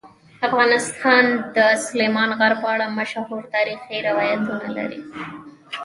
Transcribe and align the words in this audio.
افغانستان 0.47 1.25
د 1.55 1.57
سلیمان 1.87 2.29
غر 2.39 2.53
په 2.61 2.67
اړه 2.73 2.85
مشهور 2.99 3.41
تاریخی 3.55 3.97
روایتونه 4.07 4.67
لري. 4.77 5.01